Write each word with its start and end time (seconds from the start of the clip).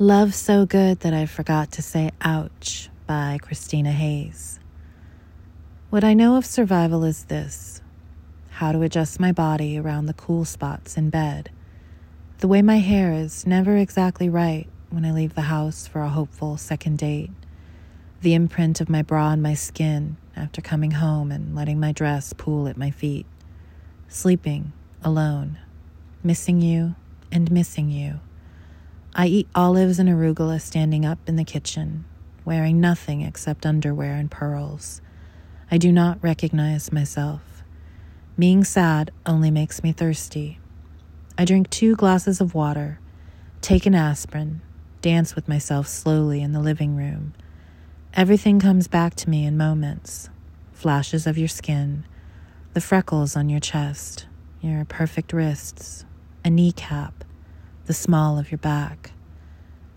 Love 0.00 0.32
So 0.32 0.64
Good 0.64 1.00
That 1.00 1.12
I 1.12 1.26
Forgot 1.26 1.72
to 1.72 1.82
Say 1.82 2.12
Ouch 2.20 2.88
by 3.08 3.40
Kristina 3.42 3.90
Hayes. 3.90 4.60
What 5.90 6.04
I 6.04 6.14
know 6.14 6.36
of 6.36 6.46
survival 6.46 7.02
is 7.02 7.24
this 7.24 7.82
how 8.50 8.70
to 8.70 8.82
adjust 8.82 9.18
my 9.18 9.32
body 9.32 9.76
around 9.76 10.06
the 10.06 10.14
cool 10.14 10.44
spots 10.44 10.96
in 10.96 11.10
bed. 11.10 11.50
The 12.38 12.46
way 12.46 12.62
my 12.62 12.78
hair 12.78 13.12
is 13.12 13.44
never 13.44 13.76
exactly 13.76 14.28
right 14.28 14.68
when 14.90 15.04
I 15.04 15.10
leave 15.10 15.34
the 15.34 15.50
house 15.50 15.88
for 15.88 16.02
a 16.02 16.08
hopeful 16.08 16.56
second 16.56 16.98
date. 16.98 17.32
The 18.20 18.34
imprint 18.34 18.80
of 18.80 18.88
my 18.88 19.02
bra 19.02 19.30
on 19.30 19.42
my 19.42 19.54
skin 19.54 20.16
after 20.36 20.60
coming 20.60 20.92
home 20.92 21.32
and 21.32 21.56
letting 21.56 21.80
my 21.80 21.90
dress 21.90 22.32
pool 22.32 22.68
at 22.68 22.76
my 22.76 22.92
feet. 22.92 23.26
Sleeping 24.06 24.72
alone, 25.02 25.58
missing 26.22 26.60
you 26.60 26.94
and 27.32 27.50
missing 27.50 27.90
you 27.90 28.20
I 29.20 29.26
eat 29.26 29.48
olives 29.52 29.98
and 29.98 30.08
arugula 30.08 30.60
standing 30.60 31.04
up 31.04 31.18
in 31.26 31.34
the 31.34 31.42
kitchen, 31.42 32.04
wearing 32.44 32.80
nothing 32.80 33.22
except 33.22 33.66
underwear 33.66 34.14
and 34.14 34.30
pearls. 34.30 35.00
I 35.72 35.76
do 35.76 35.90
not 35.90 36.22
recognize 36.22 36.92
myself. 36.92 37.64
Being 38.38 38.62
sad 38.62 39.10
only 39.26 39.50
makes 39.50 39.82
me 39.82 39.90
thirsty. 39.90 40.60
I 41.36 41.44
drink 41.44 41.68
two 41.68 41.96
glasses 41.96 42.40
of 42.40 42.54
water, 42.54 43.00
take 43.60 43.86
an 43.86 43.94
aspirin, 43.96 44.60
dance 45.02 45.34
with 45.34 45.48
myself 45.48 45.88
slowly 45.88 46.40
in 46.40 46.52
the 46.52 46.60
living 46.60 46.94
room. 46.94 47.34
Everything 48.14 48.60
comes 48.60 48.86
back 48.86 49.16
to 49.16 49.28
me 49.28 49.44
in 49.44 49.56
moments 49.56 50.30
flashes 50.72 51.26
of 51.26 51.36
your 51.36 51.48
skin, 51.48 52.04
the 52.72 52.80
freckles 52.80 53.34
on 53.34 53.48
your 53.48 53.58
chest, 53.58 54.26
your 54.60 54.84
perfect 54.84 55.32
wrists, 55.32 56.04
a 56.44 56.50
kneecap, 56.50 57.24
the 57.88 57.94
small 57.94 58.38
of 58.38 58.50
your 58.50 58.58
back. 58.58 59.12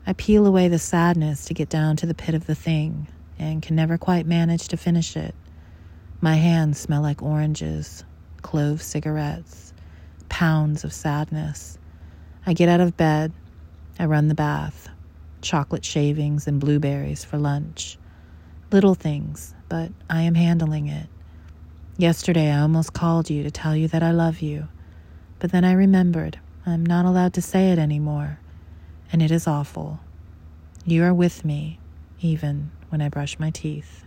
I 0.07 0.13
peel 0.13 0.47
away 0.47 0.69
the 0.69 0.79
sadness 0.79 1.43
to 1.43 1.53
get 1.53 1.67
down 1.67 1.97
to 1.97 2.05
the 2.05 2.13
pit 2.13 2.33
of 2.33 2.47
the 2.47 2.55
thing 2.55 3.09
and 3.37 3.61
can 3.61 3.75
never 3.75 3.97
quite 3.97 4.25
manage 4.25 4.69
to 4.69 4.77
finish 4.77 5.17
it. 5.17 5.35
My 6.21 6.35
hands 6.35 6.79
smell 6.79 7.01
like 7.01 7.21
oranges, 7.21 8.05
clove 8.41 8.81
cigarettes, 8.81 9.73
pounds 10.29 10.85
of 10.85 10.93
sadness. 10.93 11.77
I 12.45 12.53
get 12.53 12.69
out 12.69 12.79
of 12.79 12.95
bed, 12.95 13.33
I 13.99 14.05
run 14.05 14.29
the 14.29 14.35
bath, 14.35 14.87
chocolate 15.41 15.83
shavings 15.83 16.47
and 16.47 16.61
blueberries 16.61 17.25
for 17.25 17.37
lunch. 17.37 17.97
Little 18.71 18.95
things, 18.95 19.53
but 19.67 19.91
I 20.09 20.21
am 20.21 20.35
handling 20.35 20.87
it. 20.87 21.09
Yesterday 21.97 22.51
I 22.51 22.61
almost 22.61 22.93
called 22.93 23.29
you 23.29 23.43
to 23.43 23.51
tell 23.51 23.75
you 23.75 23.89
that 23.89 24.01
I 24.01 24.11
love 24.11 24.39
you, 24.39 24.69
but 25.39 25.51
then 25.51 25.65
I 25.65 25.73
remembered 25.73 26.39
I'm 26.63 26.85
not 26.85 27.05
allowed 27.05 27.33
to 27.33 27.41
say 27.41 27.71
it 27.71 27.79
anymore, 27.79 28.39
and 29.11 29.21
it 29.21 29.31
is 29.31 29.47
awful. 29.47 29.99
You 30.85 31.03
are 31.03 31.13
with 31.13 31.43
me, 31.43 31.79
even 32.19 32.69
when 32.89 33.01
I 33.01 33.09
brush 33.09 33.39
my 33.39 33.49
teeth. 33.49 34.05